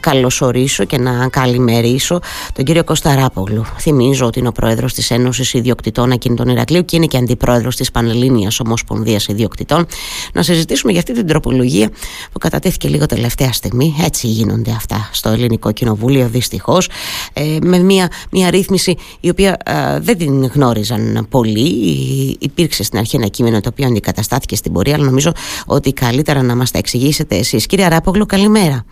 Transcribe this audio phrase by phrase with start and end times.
[0.00, 2.20] καλωσορίσω και να καλημερίσω
[2.52, 3.64] τον κύριο Κώστα Ράπογλου.
[3.78, 7.90] Θυμίζω ότι είναι ο πρόεδρος της Ένωσης Ιδιοκτητών Ακινητών Ηρακλείου και είναι και αντιπρόεδρος της
[7.90, 9.86] Πανελλήνιας Ομοσπονδίας Ιδιοκτητών.
[10.32, 11.90] Να συζητήσουμε για αυτή την τροπολογία
[12.32, 13.94] που κατατέθηκε λίγο τελευταία στιγμή.
[14.04, 16.88] Έτσι γίνονται αυτά στο Ελληνικό Κοινοβούλιο δυστυχώς.
[17.32, 22.36] Ε, με μια, μια ρύθμιση η οποία ε, δεν την γνώριζαν πολλοί.
[22.40, 25.32] Υπήρξε στην αρχή ένα κείμενο το οποίο αντικαταστάθηκε στην πορεία, αλλά νομίζω
[25.66, 27.66] ότι καλύτερα να μας τα εξηγήσετε εσείς.
[27.66, 28.84] Κύριε Ράπογλου, καλημέρα.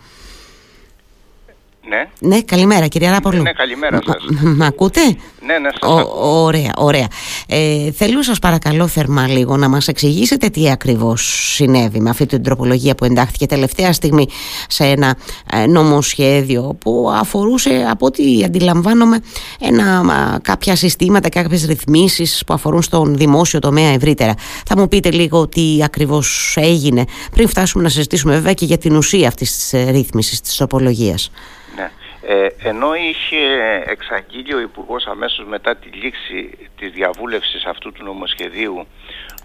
[1.89, 2.09] Ναι.
[2.19, 3.41] Ναι, καλημέρα κύριε Ράπολου.
[3.41, 4.25] Ναι, καλημέρα σας.
[4.41, 5.01] Μ' ακούτε;
[5.45, 6.43] Ναι, ναι, σας ακούω.
[6.43, 7.07] Ωραία, ωραία.
[7.47, 12.43] Ε, θέλω σας παρακαλώ θερμά λίγο να μας εξηγήσετε τι ακριβώς συνέβη με αυτή την
[12.43, 14.27] τροπολογία που εντάχθηκε τελευταία στιγμή
[14.67, 15.15] σε ένα
[15.51, 19.19] ε, νομοσχέδιο που αφορούσε από ό,τι αντιλαμβάνομαι
[19.59, 20.03] ένα,
[20.41, 24.33] κάποια συστήματα και κάποιες ρυθμίσεις που αφορούν στον δημόσιο τομέα ευρύτερα.
[24.65, 28.95] Θα μου πείτε λίγο τι ακριβώς έγινε πριν φτάσουμε να συζητήσουμε βέβαια και για την
[28.95, 31.31] ουσία αυτής της ε, ρύθμισης της τροπολογίας.
[32.27, 33.37] Ε, ενώ είχε
[33.85, 38.87] εξαγγείλει ο Υπουργός αμέσως μετά τη λήξη της διαβούλευσης αυτού του νομοσχεδίου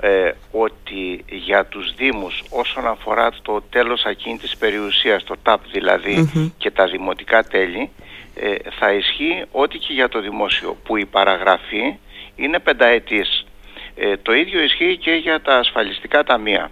[0.00, 6.70] ε, ότι για τους Δήμους όσον αφορά το τέλος ακίνητης περιουσίας, το ΤΑΠ δηλαδη και
[6.70, 7.90] τα δημοτικά τέλη
[8.34, 11.98] ε, θα ισχύει ό,τι και για το δημόσιο που η παραγραφή
[12.36, 13.46] είναι πενταετής.
[13.94, 16.70] Ε, το ίδιο ισχύει και για τα ασφαλιστικά ταμεία.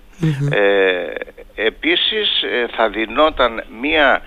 [0.51, 1.05] Ε,
[1.55, 4.23] επίσης ε, θα δινόταν μία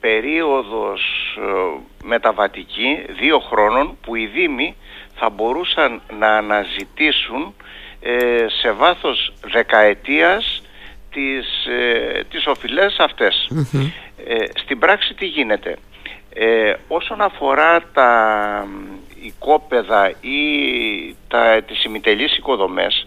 [0.00, 1.02] περίοδος
[1.38, 4.76] ε, μεταβατική δύο χρόνων που οι Δήμοι
[5.14, 7.54] θα μπορούσαν να αναζητήσουν
[8.00, 10.62] ε, σε βάθος δεκαετίας
[11.10, 12.96] τις, ε, τις οφειλές
[14.54, 15.76] στην πράξη τι γίνεται;
[16.88, 18.66] όσον αφορά τα
[19.22, 20.40] οικόπεδα ή
[21.28, 23.06] τα, τις ημιτελείς οικοδομές,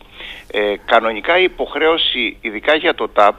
[0.85, 3.35] κανονικά η υποχρέωση ειδικά για το ΤΑΠ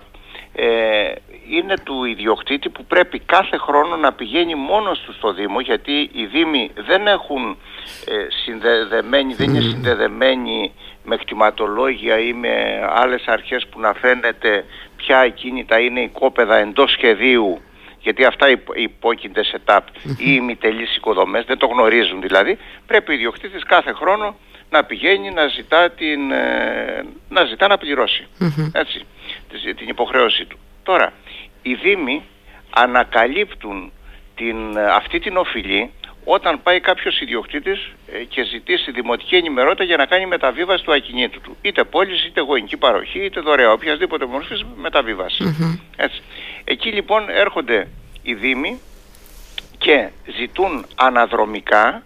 [1.48, 6.24] είναι του ιδιοκτήτη που πρέπει κάθε χρόνο να πηγαίνει μόνος του στο Δήμο γιατί οι
[6.24, 7.56] Δήμοι δεν έχουν
[8.06, 10.72] ε, συνδεδεμένοι, δεν είναι συνδεδεμένοι
[11.04, 14.64] με κτηματολόγια ή με άλλες αρχές που να φαίνεται
[14.96, 17.60] ποια ακίνητα είναι οικόπεδα εντός σχεδίου
[18.02, 23.64] γιατί αυτά υπόκεινται σε ΤΑΠ ή ημιτελείς οικοδομές, δεν το γνωρίζουν δηλαδή, πρέπει ο ιδιοκτήτης
[23.64, 24.36] κάθε χρόνο
[24.70, 28.26] να πηγαίνει να ζητά, την, ε, να, ζητά να πληρώσει.
[28.72, 29.04] Έτσι,
[29.76, 30.58] την υποχρέωσή του.
[30.82, 31.12] Τώρα,
[31.62, 32.22] οι Δήμοι
[32.70, 33.92] ανακαλύπτουν
[34.34, 35.90] την, αυτή την οφειλή
[36.24, 41.40] όταν πάει κάποιος ιδιοκτήτης ε, και ζητήσει δημοτική ενημερότητα για να κάνει μεταβίβαση του ακινήτου
[41.40, 41.56] του.
[41.62, 44.64] Είτε πώληση, είτε γονική παροχή, είτε δωρεά, οποιασδήποτε μορφής
[45.96, 46.22] Έτσι.
[46.64, 47.88] Εκεί λοιπόν έρχονται
[48.22, 48.80] οι Δήμοι
[49.78, 50.08] και
[50.38, 52.02] ζητούν αναδρομικά,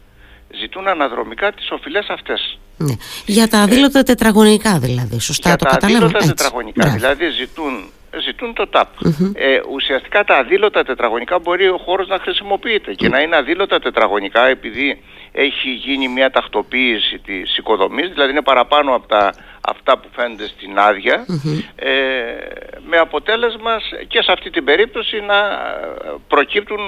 [0.60, 2.58] ζητούν αναδρομικά τις οφειλές αυτές.
[2.76, 2.94] Ναι.
[3.26, 5.98] Για τα αδήλωτα τετραγωνικά δηλαδή, σωστά για το τα καταλάβω.
[5.98, 7.90] Για τα αδήλωτα τετραγωνικά, δηλαδή ζητούν
[8.20, 8.88] ζητούν το ΤΑΠ.
[9.34, 12.94] Ε, ουσιαστικά τα αδήλωτα τετραγωνικά μπορεί ο χώρος να χρησιμοποιείται.
[12.94, 15.02] Και να είναι αδήλωτα τετραγωνικά επειδή
[15.32, 20.78] έχει γίνει μια τακτοποίηση της οικοδομής, δηλαδή είναι παραπάνω από τα, αυτά που φαίνονται στην
[20.78, 21.26] άδεια,
[21.74, 21.90] ε,
[22.88, 23.76] με αποτέλεσμα
[24.08, 25.38] και σε αυτή την περίπτωση να,
[26.28, 26.78] προκύπτουν,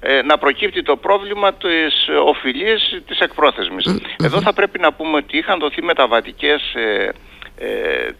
[0.00, 4.02] ε, να προκύπτει το πρόβλημα της οφειλής της εκπρόθεσμης.
[4.22, 7.12] Εδώ θα πρέπει να πούμε ότι είχαν δοθεί μεταβατικές ε,
[7.62, 8.10] ε,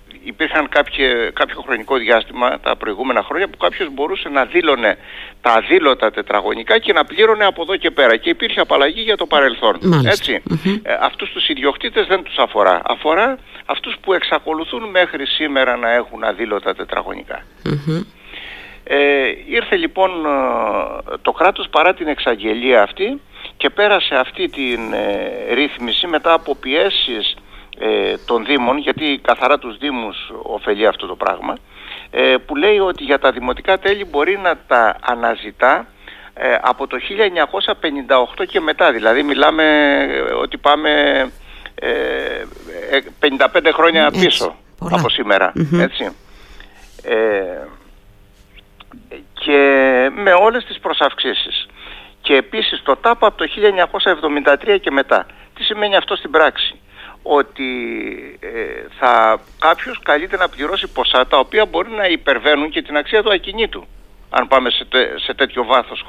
[0.40, 4.98] υπήρχαν κάποιο, κάποιο χρονικό διάστημα τα προηγούμενα χρόνια που κάποιος μπορούσε να δήλωνε
[5.40, 9.26] τα αδήλωτα τετραγωνικά και να πλήρωνε από εδώ και πέρα και υπήρχε απαλλαγή για το
[9.26, 9.78] παρελθόν.
[10.06, 10.42] Έτσι.
[10.82, 12.80] Ε, αυτούς τους ιδιοκτήτες δεν τους αφορά.
[12.84, 16.74] Αφορά αυτούς που εξακολουθούν μέχρι σήμερα να έχουν αδήλωτα
[18.84, 18.96] Ε,
[19.46, 23.20] ήρθε λοιπόν ε, το κράτος παρά την εξαγγελία αυτή
[23.56, 27.36] και πέρασε αυτή την ε, ρύθμιση μετά από πιέσεις
[27.78, 31.54] ε, των Δήμων, γιατί καθαρά τους Δήμους ωφελεί αυτό το πράγμα,
[32.10, 35.86] ε, που λέει ότι για τα δημοτικά τέλη μπορεί να τα αναζητά
[36.34, 36.96] ε, από το
[38.40, 38.92] 1958 και μετά.
[38.92, 39.64] Δηλαδή μιλάμε
[40.10, 40.90] ε, ότι πάμε
[43.20, 44.56] 55 χρόνια πίσω
[44.90, 45.08] από
[45.80, 46.12] Έτσι.
[49.32, 49.58] και
[50.14, 51.66] με όλες τις προσαυξήσεις.
[52.22, 53.44] Και επίσης το ΤΑΠ από το
[54.64, 55.26] 1973 και μετά.
[55.54, 56.79] Τι σημαίνει αυτό στην πράξη;
[57.22, 57.68] Ότι
[58.40, 58.48] ε,
[58.98, 63.32] θα κάποιος καλείται να πληρώσει ποσά τα οποία μπορεί να υπερβαίνουν και την αξία του
[63.32, 63.86] ακινήτου
[64.30, 64.86] αν πάμε σε,
[65.24, 66.04] σε τέτοιο βάθος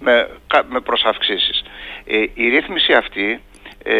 [0.00, 0.28] με,
[0.68, 1.62] με προσαυξήσεις.
[2.04, 3.40] Ε, η ρύθμιση αυτή
[3.82, 3.96] ε,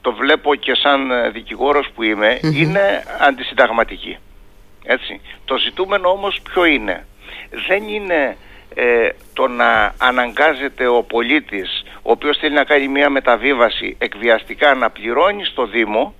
[0.00, 4.18] το βλέπω και σαν δικηγόρος που ειμαι είναι αντισυνταγματική.
[4.84, 5.20] Έτσι.
[5.44, 7.06] Το ζητούμενο όμως ποιο είναι;
[7.68, 8.36] Δεν είναι
[8.74, 14.90] ε, το να αναγκάζεται ο πολίτης ο οποίος θέλει να κάνει μια μεταβίβαση εκβιαστικά να
[14.90, 16.14] πληρώνει στο Δήμο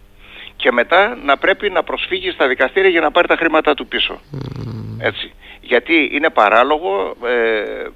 [0.57, 4.21] και μετά να πρέπει να προσφύγει στα δικαστήρια για να πάρει τα χρήματα του πίσω.
[5.03, 5.33] Έτσι.
[5.61, 7.87] γιατί είναι παράλογο, ε,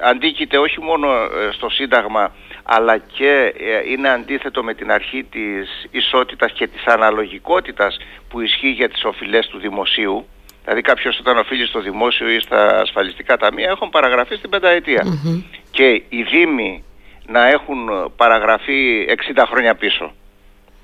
[0.00, 5.86] αντίκειται όχι μόνο ε, στο Σύνταγμα αλλά και ε, είναι αντίθετο με την αρχή της
[5.90, 7.96] ισότητας και της αναλογικότητας
[8.28, 10.26] που ισχύει για τις οφειλές του δημοσίου.
[10.62, 15.04] Δηλαδή κάποιος όταν οφείλει στο δημόσιο ή στα ασφαλιστικά ταμεία έχουν παραγραφεί στην πενταετία.
[15.70, 16.84] Και οι Δήμοι
[17.26, 20.12] να έχουν παραγραφεί 60 χρόνια πίσω.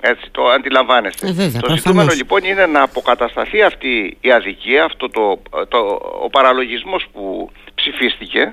[0.01, 1.27] Έτσι το αντιλαμβάνεστε.
[1.29, 5.79] Ε, το ζητούμενο λοιπόν είναι να αποκατασταθεί αυτή η αδικία, αυτό το, το,
[6.23, 8.51] ο παραλογισμός που ψηφιστηκε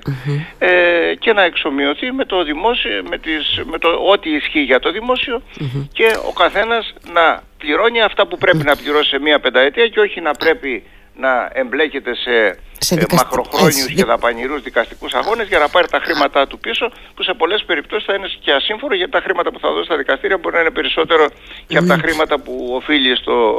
[0.58, 4.90] ε, και να εξομοιωθεί με το δημόσιο, με, τις, με το ό,τι ισχύει για το
[4.92, 5.42] δημοσιο
[5.92, 10.20] και ο καθένας να πληρώνει αυτά που πρέπει να πληρώσει σε μία πενταετία και όχι
[10.20, 10.82] να πρέπει
[11.16, 16.46] να εμπλέκεται σε σε ε, μακροχρόνιους και δαπανηρούς δικαστικούς αγώνες για να πάρει τα χρήματά
[16.46, 19.72] του πίσω που σε πολλές περιπτώσεις θα είναι και ασύμφορο γιατί τα χρήματα που θα
[19.72, 21.26] δώσει στα δικαστήρια μπορεί να είναι περισσότερο
[21.66, 23.54] και από τα χρήματα που οφείλει στο,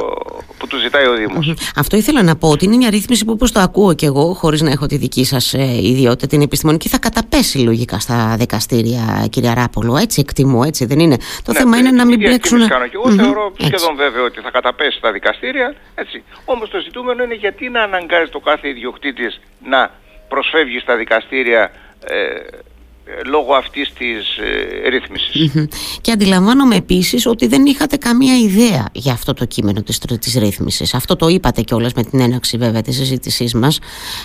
[0.58, 1.54] που του ζητάει ο Δήμος.
[1.76, 4.62] Αυτό ήθελα να πω ότι είναι μια ρύθμιση που όπως το ακούω και εγώ χωρίς
[4.62, 9.54] να έχω τη δική σας ε, ιδιότητα την επιστημονική θα καταπέσει λογικά στα δικαστήρια κυρία
[9.54, 11.18] Ράπολο έτσι εκτιμώ έτσι δεν είναι.
[11.44, 12.68] Το ναι, θέμα είναι να μην μπλέξουν.
[12.68, 16.24] Κάνω και εγώ θεωρώ σχεδόν βέβαιο ότι θα καταπέσει στα δικαστήρια έτσι.
[16.46, 19.07] Όμως το ζητούμενο είναι γιατί να αναγκάζει το κάθε ιδιοκτήτη
[19.64, 19.92] να
[20.28, 21.72] προσφεύγει στα δικαστήρια
[22.06, 25.70] ε, λόγω αυτής της ε, ρυθμισης
[26.02, 30.94] Και αντιλαμβάνομαι επίσης ότι δεν είχατε καμία ιδέα για αυτό το κείμενο της, της ρύθμισης.
[30.94, 33.80] Αυτό το είπατε κιόλας με την έναξη βέβαια της συζήτησής μας,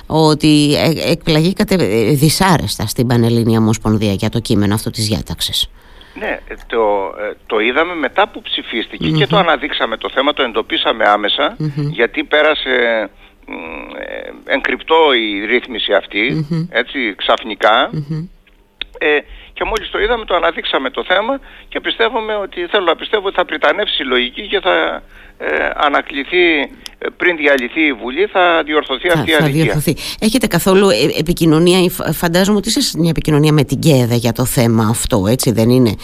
[0.07, 5.71] ότι ε, εκπλαγήκατε ε, δυσάρεστα στην Πανελλήνια Ομοσπονδία για το κείμενο αυτό της διάταξης.
[6.15, 7.15] Ναι, το,
[7.47, 11.05] το είδαμε μετά που ψηφιστηκε και το αναδείξαμε το θέμα, το εντοπίσαμε
[11.91, 12.71] γιατί πέρασε
[13.47, 14.02] ε,
[14.55, 15.93] εγκρυπτό η ρύθμιση
[16.71, 17.91] έτσι ξαφνικά.
[18.99, 19.19] Ε,
[19.53, 23.37] και μόλις το είδαμε το αναδείξαμε το θέμα και πιστεύουμε ότι θέλω να πιστεύω ότι
[23.37, 25.03] θα πριτανεύσει η λογική και θα
[25.39, 26.69] ε, ανακληθεί ε,
[27.17, 29.63] πριν διαλυθεί η Βουλή θα διορθωθεί αυτή η αδικία.
[29.63, 29.97] Διορθωθεί.
[30.19, 34.87] Έχετε καθόλου ε, επικοινωνία, φαντάζομαι ότι είστε μια επικοινωνία με την ΚΕΔΕ για το θέμα
[34.91, 35.95] αυτό, έτσι δεν είναι;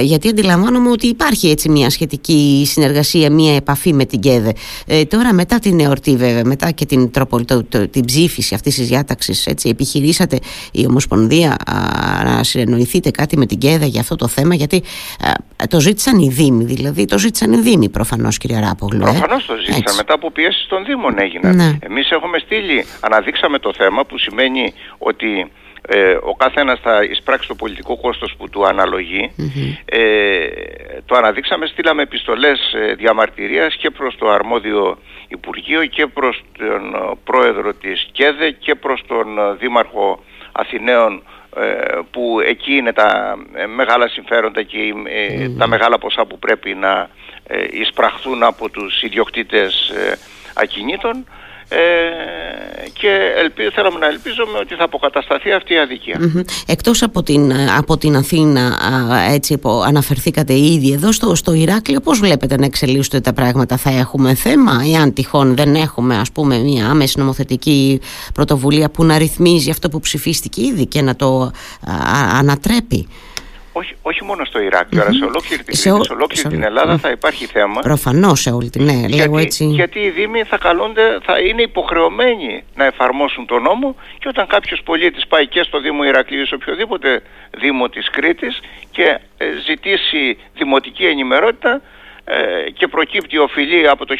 [0.00, 4.52] Γιατί αντιλαμβάνομαι ότι υπάρχει έτσι μια σχετική συνεργασία, μια επαφή με την ΚΕΔΕ.
[4.86, 8.74] Ε, τώρα μετά την εορτή βέβαια, μετά και την, τροπο, το, το, την ψήφιση αυτής
[8.74, 10.38] της διάταξης, έτσι, επιχειρήσατε
[10.72, 11.56] η Ομοσπονδία
[12.24, 14.82] να συνεννοηθείτε κάτι με την ΚΕΔΕ για αυτό το θέμα, γιατί
[15.68, 19.00] το ζήτησαν οι Δήμοι, δηλαδή το ζήτησαν οι Δήμοι προφανώς κυρία Ράπογλου.
[19.00, 19.96] Ε; Προφανώς το ζήτησαν.
[19.96, 21.56] Μετά από πιέσει των Δήμων έγιναν.
[21.56, 21.78] Ναι.
[21.80, 25.50] Εμείς έχουμε στείλει, αναδείξαμε το θέμα που σημαίνει ότι
[25.88, 29.30] ε, ο κάθε ένας θα εισπράξει το πολιτικό κόστος που του αναλογει
[29.84, 30.46] ε,
[31.06, 34.98] το αναδείξαμε, στείλαμε επιστολές ε, διαμαρτυρίας και προς το αρμόδιο
[35.28, 39.26] Υπουργείο και προς τον ε, πρόεδρο της ΚΕΔΕ και προς τον
[39.58, 40.24] Δήμαρχο
[40.56, 41.22] Αθηναίων
[42.10, 43.36] που εκεί είναι τα
[43.76, 44.78] μεγάλα συμφέροντα και
[45.58, 47.08] τα μεγάλα ποσά που πρέπει να
[47.46, 50.18] ε, εισπραχθούν από τους ιδιοκτήτες ε,
[50.54, 51.26] ακινήτων
[51.68, 51.78] ε,
[52.92, 56.18] και ελπίζω, θέλαμε να ελπίζουμε ότι θα αποκατασταθεί αυτή η αδικία.
[56.66, 58.78] Εκτός από την, από την Αθήνα
[59.30, 63.90] έτσι που αναφερθήκατε ήδη εδώ στο, στο Ηράκλειο πώς βλέπετε να εξελίσσονται τα πράγματα; Θα
[63.90, 68.00] έχουμε θέμα εάν τυχόν δεν έχουμε ας πούμε μια άμεση νομοθετική
[68.34, 71.50] πρωτοβουλία που να ρυθμίζει αυτό που ψηφίστηκε ήδη και να το
[72.38, 73.08] ανατρέπει;
[73.76, 75.06] Όχι, όχι μόνο στο Ηράκλειο, mm-hmm.
[75.06, 77.80] αλλά σε ολόκληρη, την, σε, σε ολόκληρη την Ελλάδα θα υπάρχει θέμα.
[77.80, 79.64] Προφανώς σε όλη την ναι, γιατί, λέγω έτσι.
[79.64, 84.80] Γιατί οι Δήμοι θα καλούνται, θα είναι υποχρεωμένοι να εφαρμόσουν τον νόμο και όταν κάποιος
[84.84, 88.60] πολίτης πάει και στο Δήμο Ηρακλείου ή σε οποιοδήποτε Δήμο της Κρήτης
[88.90, 91.80] και ε, ζητήσει δημοτική ενημερότητα,
[92.26, 94.14] ε, και προκύπτει οφειλή από το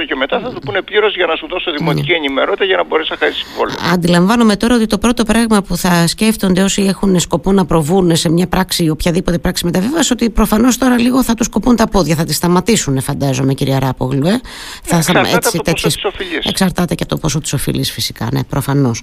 [0.00, 2.16] 1958 και μετά θα του πούνε πλήρως για να σου δώσω δημοτική ναι.
[2.16, 3.76] ενημερότητα για να μπορέσει να χάσει συμβόλαιο.
[3.92, 8.30] Αντιλαμβάνομαι τώρα ότι το πρώτο πράγμα που θα σκέφτονται όσοι έχουν σκοπό να προβούν σε
[8.30, 12.24] μια πράξη, οποιαδήποτε πράξη μεταβίβασης, ότι προφανώς τώρα λίγο θα τους σκοπούν τα πόδια, θα
[12.24, 14.26] τη σταματήσουν, φαντάζομαι, κυρία Ράπογλου.
[14.26, 14.40] Ε.
[14.82, 15.94] Θα εξαρτάται έτσι, από το τέτοιες...
[15.94, 19.02] ποσό της Εξαρτάται και από το ποσό της οφειλής, φυσικά, ναι, προφανώς.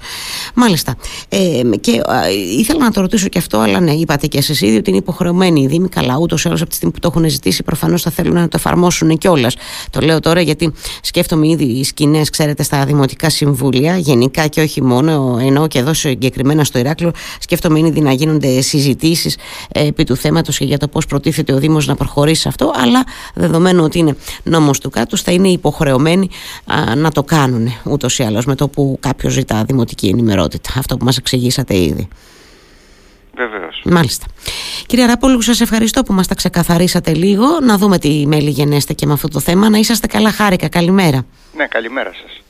[0.56, 0.96] Μάλιστα.
[1.30, 1.38] Ε,
[1.78, 4.90] και ε, ήθελα να το ρωτήσω και αυτό, αλλά ναι, είπατε και εσείς ήδη ότι
[4.90, 7.64] είναι υποχρεωμένοι οι Δήμοι, καλά, ούτως ή άλλως από τη στιγμή που το έχουν ζητήσει,
[7.64, 9.56] προφανώς θα θέλουν να το εφαρμόσουν κιόλας.
[9.90, 14.84] Το λέω τώρα γιατί σκέφτομαι ήδη οι σκηνές, ξέρετε, στα δημοτικά συμβούλια, γενικά και όχι
[14.84, 19.38] μόνο, ενώ και εδώ συγκεκριμένα στο Ηράκλειο, σκέφτομαι ήδη να γίνονται συζητήσεις
[19.72, 22.72] ε, επί του θέματος και για το πώς προτίθεται ο Δήμος να προχωρήσει σε αυτό,
[22.76, 23.04] αλλά
[23.34, 26.30] δεδομένου ότι είναι νόμος του κάτω, θα είναι υποχρεωμένοι
[26.66, 30.70] α, να το κάνουν ούτως ή άλλως με το που κάποιος ζητά δημοτική ενημερότητα.
[30.78, 32.08] Αυτό που μας εξηγήσατε ήδη.
[33.50, 33.82] Βεβαίως.
[33.86, 34.26] Μάλιστα.
[34.86, 37.46] Κύριε Ράπολου, σας ευχαριστώ που μας τα ξεκαθαρίσατε λίγο.
[37.62, 39.70] Να δούμε τι μέλη γενέστε και με αυτό το θέμα.
[39.70, 40.68] Να είσαστε καλά, χάρηκα.
[40.70, 41.26] Καλημέρα.
[41.56, 42.42] Ναι, καλημέρα σας.